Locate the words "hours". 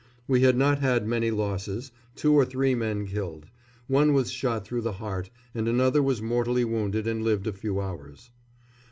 7.79-8.31